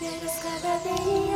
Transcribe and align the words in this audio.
Llegas 0.00 0.38
cada 0.44 0.78
día 0.84 1.27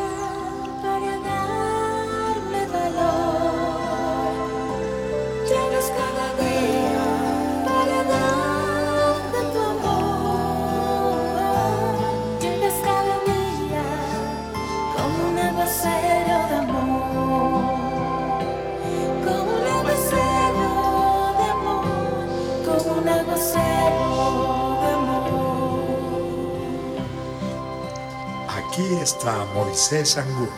Aquí 28.73 28.95
está 29.03 29.45
Moisés 29.55 30.17
Angulo 30.17 30.49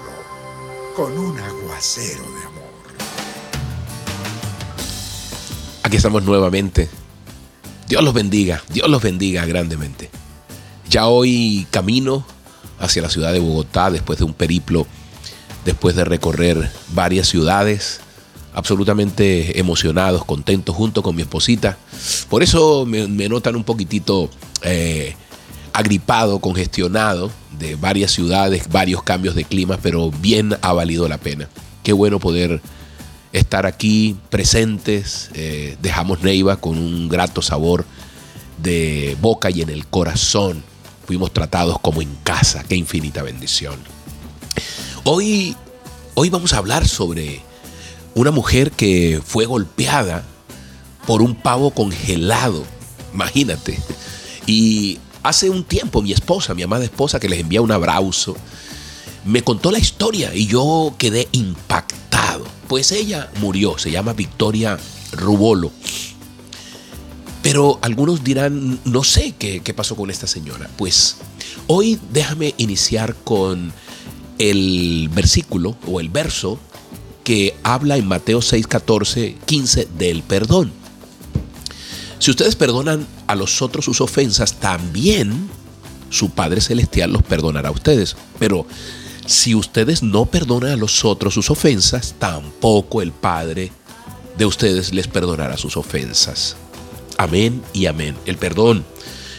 con 0.94 1.18
un 1.18 1.36
aguacero 1.36 2.22
de 2.22 2.46
amor. 2.46 2.70
Aquí 5.82 5.96
estamos 5.96 6.22
nuevamente. 6.22 6.88
Dios 7.88 8.04
los 8.04 8.14
bendiga, 8.14 8.62
Dios 8.68 8.88
los 8.88 9.02
bendiga 9.02 9.44
grandemente. 9.46 10.10
Ya 10.88 11.08
hoy 11.08 11.66
camino 11.72 12.24
hacia 12.78 13.02
la 13.02 13.10
ciudad 13.10 13.32
de 13.32 13.40
Bogotá 13.40 13.90
después 13.90 14.20
de 14.20 14.26
un 14.26 14.34
periplo, 14.34 14.86
después 15.64 15.96
de 15.96 16.04
recorrer 16.04 16.70
varias 16.90 17.26
ciudades, 17.26 17.98
absolutamente 18.54 19.58
emocionados, 19.58 20.24
contentos 20.24 20.76
junto 20.76 21.02
con 21.02 21.16
mi 21.16 21.22
esposita. 21.22 21.78
Por 22.30 22.44
eso 22.44 22.86
me, 22.86 23.08
notan 23.28 23.56
un 23.56 23.64
poquitito 23.64 24.30
eh, 24.62 25.16
agripado, 25.72 26.38
congestionado 26.38 27.32
varias 27.80 28.12
ciudades, 28.12 28.68
varios 28.68 29.02
cambios 29.02 29.34
de 29.34 29.44
clima, 29.44 29.78
pero 29.82 30.10
bien 30.10 30.56
ha 30.62 30.72
valido 30.72 31.08
la 31.08 31.18
pena. 31.18 31.48
Qué 31.82 31.92
bueno 31.92 32.18
poder 32.18 32.60
estar 33.32 33.66
aquí 33.66 34.16
presentes. 34.30 35.30
eh, 35.34 35.76
dejamos 35.82 36.22
Neiva 36.22 36.56
con 36.56 36.78
un 36.78 37.08
grato 37.08 37.42
sabor 37.42 37.84
de 38.62 39.16
boca 39.20 39.50
y 39.50 39.62
en 39.62 39.70
el 39.70 39.86
corazón. 39.86 40.62
Fuimos 41.06 41.32
tratados 41.32 41.78
como 41.80 42.00
en 42.00 42.14
casa. 42.22 42.64
Qué 42.64 42.76
infinita 42.76 43.22
bendición. 43.22 43.78
Hoy, 45.04 45.56
hoy 46.14 46.30
vamos 46.30 46.52
a 46.54 46.58
hablar 46.58 46.88
sobre 46.88 47.42
una 48.14 48.30
mujer 48.30 48.70
que 48.70 49.20
fue 49.24 49.44
golpeada 49.44 50.24
por 51.06 51.20
un 51.20 51.34
pavo 51.34 51.72
congelado. 51.72 52.64
Imagínate. 53.12 53.78
Y 54.46 54.98
hace 55.24 55.50
un 55.50 55.64
tiempo 55.64 56.02
mi 56.02 56.12
esposa, 56.12 56.54
mi 56.54 56.62
amada 56.62 56.84
esposa, 56.84 57.18
que 57.18 57.28
les 57.28 57.40
envía 57.40 57.62
un 57.62 57.72
abrazo, 57.72 58.36
me 59.24 59.42
contó 59.42 59.72
la 59.72 59.78
historia 59.78 60.32
y 60.34 60.46
yo 60.46 60.94
quedé 60.98 61.26
impactado. 61.32 62.44
Pues 62.68 62.92
ella 62.92 63.30
murió, 63.40 63.78
se 63.78 63.90
llama 63.90 64.12
Victoria 64.12 64.78
Rubolo. 65.12 65.72
Pero 67.42 67.78
algunos 67.82 68.22
dirán, 68.22 68.78
no 68.84 69.02
sé 69.02 69.34
qué, 69.38 69.60
qué 69.60 69.74
pasó 69.74 69.96
con 69.96 70.10
esta 70.10 70.26
señora. 70.26 70.70
Pues 70.76 71.16
hoy 71.66 71.98
déjame 72.12 72.54
iniciar 72.58 73.14
con 73.14 73.72
el 74.38 75.08
versículo 75.12 75.76
o 75.86 76.00
el 76.00 76.10
verso 76.10 76.58
que 77.22 77.56
habla 77.62 77.96
en 77.96 78.06
Mateo 78.06 78.42
6, 78.42 78.66
14, 78.66 79.36
15 79.46 79.88
del 79.98 80.22
perdón. 80.22 80.70
Si 82.18 82.30
ustedes 82.30 82.56
perdonan 82.56 83.06
a 83.26 83.34
los 83.34 83.62
otros 83.62 83.84
sus 83.84 84.00
ofensas, 84.00 84.54
también 84.54 85.48
su 86.10 86.30
Padre 86.30 86.60
Celestial 86.60 87.12
los 87.12 87.22
perdonará 87.22 87.68
a 87.68 87.72
ustedes. 87.72 88.16
Pero 88.38 88.66
si 89.26 89.54
ustedes 89.54 90.02
no 90.02 90.26
perdonan 90.26 90.72
a 90.72 90.76
los 90.76 91.04
otros 91.04 91.34
sus 91.34 91.50
ofensas, 91.50 92.14
tampoco 92.18 93.02
el 93.02 93.12
Padre 93.12 93.72
de 94.36 94.46
ustedes 94.46 94.92
les 94.92 95.08
perdonará 95.08 95.56
sus 95.56 95.76
ofensas. 95.76 96.56
Amén 97.16 97.62
y 97.72 97.86
amén. 97.86 98.16
El 98.26 98.36
perdón, 98.36 98.84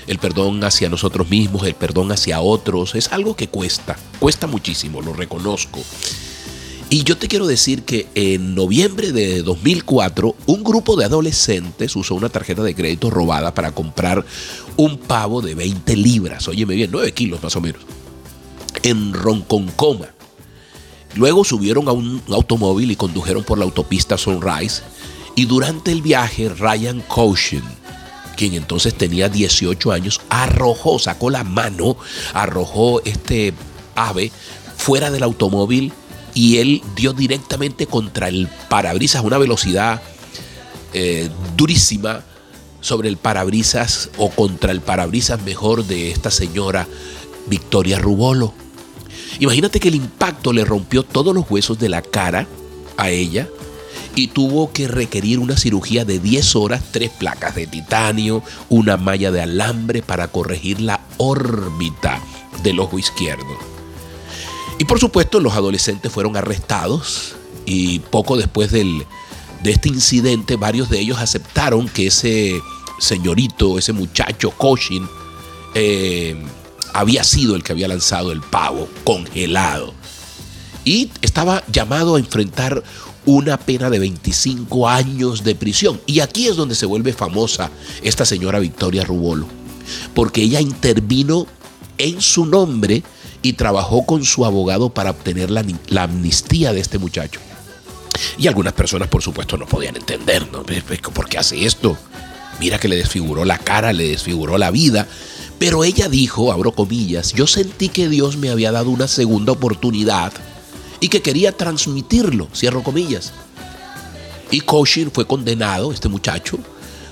el 0.07 0.19
perdón 0.19 0.63
hacia 0.63 0.89
nosotros 0.89 1.29
mismos, 1.29 1.65
el 1.65 1.75
perdón 1.75 2.11
hacia 2.11 2.41
otros, 2.41 2.95
es 2.95 3.11
algo 3.11 3.35
que 3.35 3.47
cuesta, 3.47 3.97
cuesta 4.19 4.47
muchísimo, 4.47 5.01
lo 5.01 5.13
reconozco. 5.13 5.81
Y 6.89 7.03
yo 7.03 7.17
te 7.17 7.27
quiero 7.27 7.47
decir 7.47 7.83
que 7.83 8.07
en 8.13 8.53
noviembre 8.53 9.11
de 9.11 9.41
2004, 9.41 10.35
un 10.45 10.63
grupo 10.63 10.95
de 10.95 11.05
adolescentes 11.05 11.95
usó 11.95 12.13
una 12.13 12.29
tarjeta 12.29 12.61
de 12.61 12.75
crédito 12.75 13.09
robada 13.09 13.53
para 13.55 13.71
comprar 13.71 14.23
un 14.77 14.99
pavo 14.99 15.41
de 15.41 15.55
20 15.55 15.95
libras, 15.95 16.47
óyeme 16.47 16.75
bien, 16.75 16.91
9 16.91 17.11
kilos 17.13 17.41
más 17.41 17.55
o 17.55 17.61
menos, 17.61 17.81
en 18.83 19.13
Ronconcoma. 19.13 20.09
Luego 21.15 21.43
subieron 21.43 21.87
a 21.87 21.91
un 21.91 22.21
automóvil 22.29 22.91
y 22.91 22.95
condujeron 22.95 23.43
por 23.43 23.57
la 23.57 23.65
autopista 23.65 24.17
Sunrise. 24.17 24.83
Y 25.35 25.45
durante 25.45 25.91
el 25.91 26.01
viaje, 26.01 26.49
Ryan 26.49 27.01
Caution, 27.13 27.63
quien 28.37 28.53
entonces 28.53 28.93
tenía 28.93 29.27
18 29.27 29.91
años, 29.91 30.21
arrojó, 30.29 30.99
sacó 30.99 31.29
la 31.29 31.43
mano, 31.43 31.97
arrojó 32.33 33.01
este 33.05 33.53
ave 33.95 34.31
fuera 34.77 35.09
del 35.09 35.23
automóvil 35.23 35.93
y 36.35 36.57
él 36.57 36.83
dio 36.95 37.13
directamente 37.13 37.87
contra 37.87 38.27
el 38.27 38.47
parabrisas 38.69 39.23
una 39.23 39.39
velocidad 39.39 40.01
eh, 40.93 41.29
durísima 41.57 42.23
sobre 42.81 43.09
el 43.09 43.17
parabrisas 43.17 44.11
o 44.17 44.29
contra 44.29 44.71
el 44.71 44.81
parabrisas 44.81 45.41
mejor 45.41 45.85
de 45.85 46.11
esta 46.11 46.29
señora 46.29 46.87
Victoria 47.47 47.97
Rubolo. 47.97 48.53
Imagínate 49.39 49.79
que 49.79 49.87
el 49.87 49.95
impacto 49.95 50.53
le 50.53 50.63
rompió 50.63 51.03
todos 51.03 51.33
los 51.33 51.49
huesos 51.49 51.79
de 51.79 51.89
la 51.89 52.01
cara 52.03 52.47
a 52.97 53.09
ella 53.09 53.47
y 54.15 54.27
tuvo 54.27 54.71
que 54.71 54.87
requerir 54.87 55.39
una 55.39 55.57
cirugía 55.57 56.05
de 56.05 56.19
10 56.19 56.55
horas, 56.55 56.83
tres 56.91 57.09
placas 57.09 57.55
de 57.55 57.67
titanio, 57.67 58.43
una 58.69 58.97
malla 58.97 59.31
de 59.31 59.41
alambre 59.41 60.01
para 60.01 60.27
corregir 60.27 60.79
la 60.79 61.01
órbita 61.17 62.21
del 62.63 62.79
ojo 62.79 62.99
izquierdo. 62.99 63.74
Y 64.85 64.87
por 64.87 64.99
supuesto 64.99 65.39
los 65.39 65.53
adolescentes 65.53 66.11
fueron 66.11 66.37
arrestados 66.37 67.33
y 67.65 67.97
poco 67.97 68.37
después 68.37 68.69
del, 68.69 69.03
de 69.63 69.71
este 69.71 69.89
incidente 69.89 70.57
varios 70.57 70.91
de 70.91 70.99
ellos 70.99 71.17
aceptaron 71.17 71.89
que 71.89 72.05
ese 72.05 72.61
señorito, 72.99 73.79
ese 73.79 73.93
muchacho 73.93 74.51
Koshin, 74.51 75.09
eh, 75.73 76.39
había 76.93 77.23
sido 77.23 77.55
el 77.55 77.63
que 77.63 77.71
había 77.71 77.87
lanzado 77.87 78.31
el 78.31 78.41
pavo 78.41 78.87
congelado. 79.03 79.95
Y 80.83 81.09
estaba 81.23 81.63
llamado 81.65 82.13
a 82.13 82.19
enfrentar 82.19 82.83
una 83.25 83.57
pena 83.57 83.89
de 83.89 83.97
25 83.97 84.87
años 84.87 85.43
de 85.43 85.55
prisión. 85.55 85.99
Y 86.05 86.19
aquí 86.19 86.45
es 86.45 86.57
donde 86.57 86.75
se 86.75 86.85
vuelve 86.85 87.11
famosa 87.11 87.71
esta 88.03 88.23
señora 88.23 88.59
Victoria 88.59 89.03
Rubolo. 89.03 89.47
Porque 90.13 90.43
ella 90.43 90.61
intervino 90.61 91.47
en 91.97 92.21
su 92.21 92.45
nombre 92.45 93.01
y 93.45 93.53
trabajó 93.53 94.07
con 94.07 94.25
su 94.25 94.43
abogado 94.43 94.89
para 94.89 95.11
obtener 95.11 95.51
la, 95.51 95.63
amnistía 96.01 96.73
de 96.73 96.79
este 96.79 96.97
muchacho. 96.97 97.39
Y 98.39 98.47
algunas 98.47 98.73
personas, 98.73 99.07
por 99.07 99.21
supuesto, 99.21 99.55
no 99.55 99.67
podían 99.67 99.95
entender, 99.95 100.51
¿no? 100.51 100.63
¿Por 100.63 101.29
qué 101.29 101.37
hace 101.37 101.63
esto? 101.63 101.95
Mira 102.59 102.79
que 102.79 102.87
le 102.87 102.95
desfiguró 102.95 103.45
la 103.45 103.59
cara, 103.59 103.93
le 103.93 104.07
desfiguró 104.07 104.57
la 104.57 104.71
vida. 104.71 105.07
Pero 105.59 105.83
ella 105.83 106.09
dijo, 106.09 106.51
abro 106.51 106.71
comillas, 106.71 107.33
yo 107.33 107.45
sentí 107.45 107.89
que 107.89 108.09
Dios 108.09 108.35
me 108.37 108.49
había 108.49 108.71
dado 108.71 108.89
una 108.89 109.07
segunda 109.07 109.51
oportunidad 109.51 110.33
y 110.99 111.09
que 111.09 111.21
quería 111.21 111.51
transmitirlo, 111.51 112.47
cierro 112.51 112.81
comillas. 112.81 113.31
Y 114.49 114.61
Koshin 114.61 115.11
fue 115.11 115.27
condenado, 115.27 115.91
este 115.91 116.09
muchacho, 116.09 116.57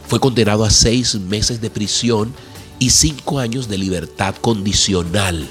fue 0.08 0.20
condenado 0.20 0.66
a 0.66 0.72
seis 0.72 1.14
meses 1.14 1.62
de 1.62 1.70
prisión 1.70 2.34
y 2.80 2.90
cinco 2.90 3.38
años 3.38 3.68
de 3.68 3.78
libertad 3.78 4.34
condicional. 4.42 5.48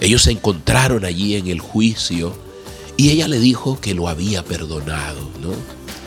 Ellos 0.00 0.22
se 0.22 0.32
encontraron 0.32 1.04
allí 1.04 1.36
en 1.36 1.46
el 1.48 1.60
juicio 1.60 2.36
y 2.96 3.10
ella 3.10 3.28
le 3.28 3.38
dijo 3.38 3.80
que 3.80 3.94
lo 3.94 4.08
había 4.08 4.42
perdonado, 4.44 5.30
¿no? 5.40 5.52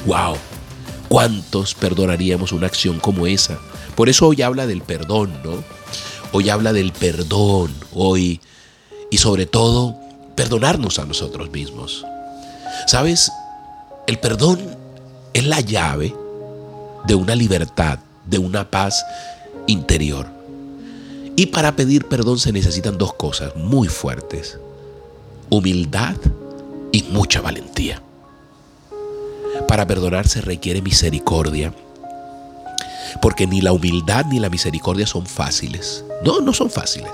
¡Wow! 0.06 0.38
¿Cuántos 1.08 1.74
perdonaríamos 1.74 2.52
una 2.52 2.68
acción 2.68 3.00
como 3.00 3.28
esa? 3.28 3.60
Por 3.96 4.10
eso 4.10 4.28
hoy 4.28 4.42
habla 4.42 4.68
del 4.68 4.82
perdón, 4.82 5.34
¿no? 5.44 5.64
Hoy 6.32 6.50
habla 6.50 6.74
del 6.74 6.92
perdón, 6.92 7.74
hoy, 7.94 8.40
y 9.10 9.18
sobre 9.18 9.48
todo, 9.48 9.96
perdonarnos 10.36 11.00
a 11.00 11.06
nosotros 11.06 11.50
mismos. 11.52 12.06
¿Sabes? 12.86 13.32
El 14.06 14.20
perdón 14.20 14.60
es 15.34 15.46
la 15.46 15.62
llave 15.62 16.14
de 17.06 17.16
una 17.16 17.36
libertad, 17.36 18.00
de 18.26 18.38
una 18.38 18.70
paz 18.70 19.04
interior. 19.68 20.39
Y 21.40 21.46
para 21.46 21.74
pedir 21.74 22.06
perdón 22.06 22.38
se 22.38 22.52
necesitan 22.52 22.98
dos 22.98 23.14
cosas 23.14 23.56
muy 23.56 23.88
fuertes. 23.88 24.60
Humildad 25.50 26.18
y 26.92 27.04
mucha 27.04 27.40
valentía. 27.40 28.04
Para 29.66 29.88
perdonar 29.88 30.28
se 30.28 30.42
requiere 30.42 30.82
misericordia. 30.82 31.74
Porque 33.22 33.48
ni 33.48 33.62
la 33.62 33.72
humildad 33.72 34.26
ni 34.26 34.38
la 34.38 34.50
misericordia 34.50 35.08
son 35.08 35.26
fáciles. 35.26 36.04
No, 36.26 36.42
no 36.42 36.52
son 36.52 36.70
fáciles. 36.70 37.14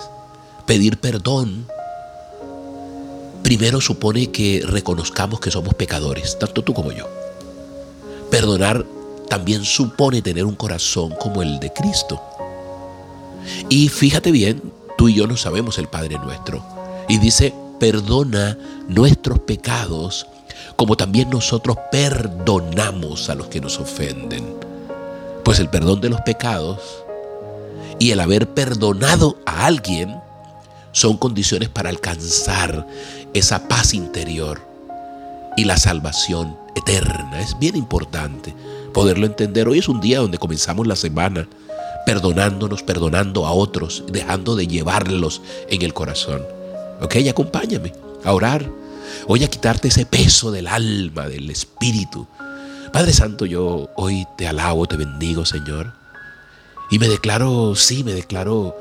pedir 0.66 0.98
perdón 0.98 1.68
primero 3.44 3.80
supone 3.80 4.32
que 4.32 4.64
reconozcamos 4.66 5.40
que 5.40 5.52
somos 5.52 5.76
pecadores, 5.76 6.40
tanto 6.40 6.64
tú 6.64 6.74
como 6.74 6.92
yo. 6.92 7.08
Perdonar 8.32 8.88
también 9.30 9.64
supone 9.64 10.24
tener 10.24 10.46
un 10.46 10.56
corazón 10.56 11.14
como 11.20 11.44
el 11.44 11.60
de 11.60 11.72
Cristo. 11.72 12.20
Y 13.70 13.90
fíjate 13.90 14.32
bien, 14.32 14.62
tú 14.98 15.10
y 15.10 15.16
yo 15.16 15.28
no 15.28 15.38
sabemos 15.38 15.78
el 15.78 15.88
Padre 15.88 16.18
nuestro. 16.18 16.64
Y 17.08 17.18
dice, 17.20 17.54
perdona 17.80 18.58
nuestros 18.88 19.40
pecados 19.40 20.28
como 20.76 20.98
también 20.98 21.30
nosotros 21.30 21.78
perdonamos 21.92 23.30
a 23.30 23.36
los 23.36 23.48
que 23.48 23.62
nos 23.62 23.80
ofenden. 23.80 24.56
Pues 25.44 25.60
el 25.60 25.70
perdón 25.70 26.02
de 26.02 26.10
los 26.10 26.22
pecados 26.22 26.80
y 28.00 28.12
el 28.12 28.20
haber 28.20 28.50
perdonado 28.54 29.38
a 29.46 29.66
alguien 29.66 30.16
son 30.92 31.18
condiciones 31.18 31.70
para 31.70 31.90
alcanzar 31.90 32.88
esa 33.34 33.68
paz 33.68 33.94
interior 33.94 34.62
y 35.56 35.66
la 35.66 35.78
salvación 35.78 36.58
eterna. 36.76 37.40
Es 37.40 37.58
bien 37.58 37.76
importante 37.76 38.54
poderlo 38.94 39.26
entender. 39.26 39.68
Hoy 39.68 39.80
es 39.80 39.88
un 39.88 40.02
día 40.02 40.20
donde 40.20 40.38
comenzamos 40.38 40.88
la 40.88 40.96
semana 40.96 41.48
perdonándonos, 42.06 42.84
perdonando 42.84 43.46
a 43.46 43.52
otros, 43.52 44.04
dejando 44.08 44.56
de 44.56 44.68
llevarlos 44.68 45.42
en 45.70 45.82
el 45.82 45.94
corazón. 45.94 46.44
Ok, 47.02 47.16
acompáñame 47.30 47.94
a 48.24 48.34
orar. 48.34 48.70
Hoy 49.28 49.44
a 49.44 49.50
quitarte 49.50 49.88
ese 49.88 50.06
peso 50.06 50.52
del 50.52 50.68
alma, 50.68 51.28
del 51.28 51.50
espíritu. 51.50 52.28
Padre 52.94 53.12
Santo, 53.12 53.46
yo 53.46 53.90
hoy 53.96 54.26
te 54.38 54.48
alabo, 54.48 54.86
te 54.86 54.98
bendigo, 54.98 55.46
Señor. 55.46 55.94
Y 56.92 57.00
me 57.00 57.08
declaro, 57.08 57.76
sí, 57.76 58.04
me 58.04 58.14
declaro 58.14 58.76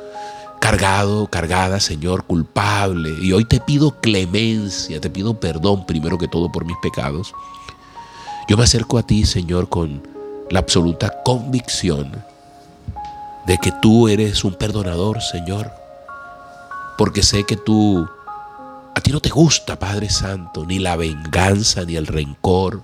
cargado, 0.61 1.27
cargada, 1.29 1.81
Señor, 1.81 2.25
culpable. 2.25 3.17
Y 3.21 3.33
hoy 3.33 3.45
te 3.45 3.61
pido 3.61 4.01
clemencia, 4.01 5.01
te 5.01 5.11
pido 5.11 5.41
perdón 5.41 5.87
primero 5.87 6.19
que 6.19 6.29
todo 6.29 6.53
por 6.53 6.65
mis 6.65 6.77
pecados. 6.83 7.33
Yo 8.49 8.57
me 8.57 8.65
acerco 8.65 8.99
a 8.99 9.07
ti, 9.07 9.25
Señor, 9.25 9.69
con 9.69 10.07
la 10.51 10.59
absoluta 10.59 11.23
convicción 11.25 12.13
de 13.47 13.59
que 13.59 13.73
tú 13.73 14.09
eres 14.09 14.45
un 14.45 14.55
perdonador, 14.55 15.21
Señor. 15.23 15.71
Porque 16.97 17.23
sé 17.23 17.45
que 17.45 17.57
tú, 17.57 18.09
a 18.95 19.01
ti 19.01 19.11
no 19.11 19.21
te 19.21 19.31
gusta, 19.31 19.79
Padre 19.79 20.09
Santo, 20.09 20.65
ni 20.65 20.79
la 20.79 20.97
venganza, 20.97 21.85
ni 21.85 21.97
el 21.97 22.07
rencor. 22.07 22.83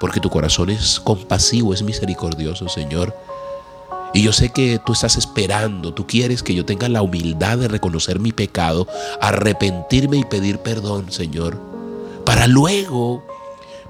Porque 0.00 0.20
tu 0.20 0.30
corazón 0.30 0.70
es 0.70 0.98
compasivo, 0.98 1.74
es 1.74 1.82
misericordioso, 1.82 2.68
Señor. 2.68 3.14
Y 4.14 4.22
yo 4.22 4.32
sé 4.32 4.50
que 4.50 4.78
tú 4.84 4.92
estás 4.92 5.16
esperando, 5.16 5.94
tú 5.94 6.06
quieres 6.06 6.42
que 6.42 6.54
yo 6.54 6.66
tenga 6.66 6.88
la 6.88 7.00
humildad 7.00 7.56
de 7.56 7.68
reconocer 7.68 8.18
mi 8.18 8.32
pecado, 8.32 8.86
arrepentirme 9.20 10.18
y 10.18 10.24
pedir 10.24 10.58
perdón, 10.58 11.10
Señor, 11.10 11.58
para 12.26 12.46
luego 12.46 13.24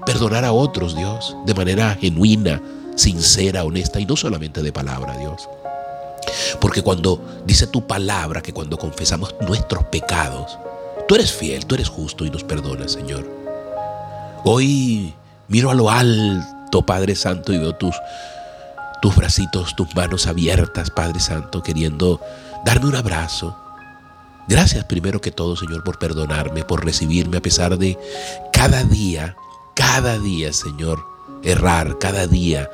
perdonar 0.05 0.45
a 0.45 0.53
otros, 0.53 0.95
Dios, 0.95 1.35
de 1.45 1.53
manera 1.53 1.95
genuina, 1.95 2.61
sincera, 2.95 3.65
honesta 3.65 3.99
y 3.99 4.05
no 4.05 4.15
solamente 4.15 4.61
de 4.61 4.71
palabra, 4.71 5.17
Dios. 5.17 5.49
Porque 6.63 6.81
cuando 6.81 7.43
dice 7.45 7.67
tu 7.67 7.85
palabra 7.85 8.41
que 8.41 8.53
cuando 8.53 8.77
confesamos 8.77 9.35
nuestros 9.41 9.83
pecados, 9.87 10.57
tú 11.09 11.15
eres 11.15 11.33
fiel, 11.33 11.65
tú 11.65 11.75
eres 11.75 11.89
justo 11.89 12.23
y 12.23 12.29
nos 12.29 12.45
perdonas, 12.45 12.93
Señor. 12.93 13.29
Hoy 14.45 15.13
miro 15.49 15.71
a 15.71 15.73
lo 15.73 15.89
alto, 15.89 16.85
Padre 16.85 17.17
Santo, 17.17 17.51
y 17.51 17.57
veo 17.57 17.75
tus 17.75 17.93
tus 19.01 19.13
bracitos, 19.13 19.75
tus 19.75 19.93
manos 19.93 20.25
abiertas, 20.25 20.89
Padre 20.89 21.19
Santo, 21.19 21.61
queriendo 21.61 22.21
darme 22.63 22.87
un 22.87 22.95
abrazo. 22.95 23.57
Gracias 24.47 24.85
primero 24.85 25.19
que 25.19 25.31
todo, 25.31 25.57
Señor, 25.57 25.83
por 25.83 25.99
perdonarme, 25.99 26.63
por 26.63 26.85
recibirme 26.85 27.39
a 27.39 27.41
pesar 27.41 27.77
de 27.77 27.99
cada 28.53 28.85
día, 28.85 29.35
cada 29.75 30.17
día, 30.17 30.53
Señor, 30.53 31.05
errar, 31.43 31.99
cada 31.99 32.25
día 32.25 32.71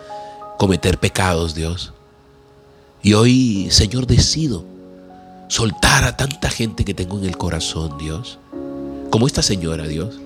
cometer 0.60 1.00
pecados, 1.00 1.56
Dios. 1.56 1.92
Y 3.02 3.14
hoy, 3.14 3.68
Señor, 3.72 4.08
decido 4.08 4.66
soltar 5.48 6.04
a 6.04 6.18
tanta 6.18 6.50
gente 6.50 6.84
que 6.84 6.94
tengo 6.94 7.18
en 7.18 7.26
el 7.26 7.38
corazón, 7.38 7.98
Dios. 7.98 8.40
Como 9.10 9.26
esta 9.26 9.42
señora, 9.42 9.88
Dios, 9.88 10.20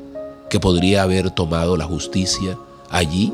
que 0.50 0.60
podría 0.60 1.04
haber 1.04 1.30
tomado 1.32 1.78
la 1.78 1.86
justicia 1.86 2.58
allí 2.90 3.32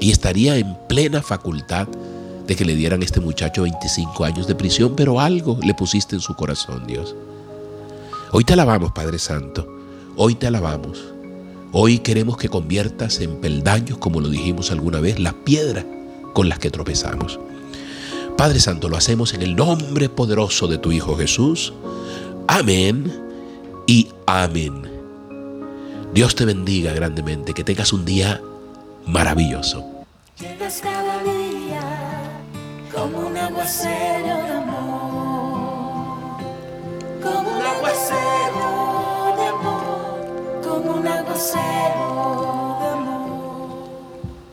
y 0.00 0.10
estaría 0.10 0.56
en 0.56 0.76
plena 0.88 1.22
facultad 1.22 1.86
de 2.46 2.56
que 2.56 2.64
le 2.64 2.74
dieran 2.74 3.02
a 3.02 3.04
este 3.04 3.20
muchacho 3.20 3.62
25 3.62 4.24
años 4.24 4.46
de 4.48 4.56
prisión, 4.56 4.94
pero 4.96 5.20
algo 5.20 5.58
le 5.62 5.74
pusiste 5.74 6.16
en 6.16 6.20
su 6.20 6.34
corazón, 6.34 6.84
Dios. 6.86 7.14
Hoy 8.32 8.42
te 8.44 8.54
alabamos, 8.54 8.90
Padre 8.92 9.20
Santo. 9.20 9.66
Hoy 10.16 10.34
te 10.34 10.48
alabamos. 10.48 10.98
Hoy 11.70 12.00
queremos 12.00 12.36
que 12.36 12.48
conviertas 12.48 13.20
en 13.20 13.40
peldaños, 13.40 13.98
como 13.98 14.20
lo 14.20 14.28
dijimos 14.28 14.72
alguna 14.72 15.00
vez, 15.00 15.20
las 15.20 15.34
piedras 15.34 15.86
con 16.34 16.48
las 16.48 16.58
que 16.58 16.70
tropezamos. 16.70 17.38
Padre 18.42 18.58
Santo, 18.58 18.88
lo 18.88 18.96
hacemos 18.96 19.34
en 19.34 19.42
el 19.42 19.54
nombre 19.54 20.08
poderoso 20.08 20.66
de 20.66 20.76
tu 20.76 20.90
Hijo 20.90 21.16
Jesús. 21.16 21.72
Amén 22.48 23.22
y 23.86 24.08
amén. 24.26 24.82
Dios 26.12 26.34
te 26.34 26.44
bendiga 26.44 26.92
grandemente, 26.92 27.54
que 27.54 27.62
tengas 27.62 27.92
un 27.92 28.04
día 28.04 28.40
maravilloso. 29.06 29.86
Llegas 30.40 30.80
cada 30.80 31.22
día 31.22 32.42
como 32.92 33.28
un 33.28 33.36
aguacero 33.36 34.36
de 34.42 34.52
amor, 34.54 36.36
como 37.22 37.48
un 37.48 37.62
aguacero 37.62 39.36
de 39.36 39.46
amor, 39.46 40.60
como 40.64 40.94
un 40.96 41.06
aguacero 41.06 42.61